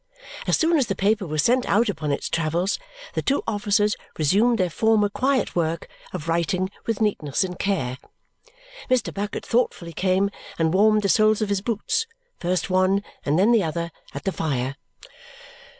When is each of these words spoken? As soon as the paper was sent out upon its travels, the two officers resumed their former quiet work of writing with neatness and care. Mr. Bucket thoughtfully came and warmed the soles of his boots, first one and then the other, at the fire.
As 0.47 0.57
soon 0.57 0.77
as 0.77 0.87
the 0.87 0.95
paper 0.95 1.27
was 1.27 1.43
sent 1.43 1.63
out 1.67 1.87
upon 1.87 2.11
its 2.11 2.27
travels, 2.27 2.79
the 3.13 3.21
two 3.21 3.43
officers 3.45 3.95
resumed 4.17 4.57
their 4.57 4.71
former 4.71 5.09
quiet 5.09 5.55
work 5.55 5.87
of 6.11 6.27
writing 6.27 6.71
with 6.87 7.01
neatness 7.01 7.43
and 7.43 7.59
care. 7.59 7.99
Mr. 8.89 9.13
Bucket 9.13 9.45
thoughtfully 9.45 9.93
came 9.93 10.31
and 10.57 10.73
warmed 10.73 11.03
the 11.03 11.07
soles 11.07 11.39
of 11.43 11.49
his 11.49 11.61
boots, 11.61 12.07
first 12.39 12.67
one 12.67 13.03
and 13.25 13.37
then 13.37 13.51
the 13.51 13.61
other, 13.63 13.91
at 14.15 14.23
the 14.23 14.31
fire. 14.31 14.75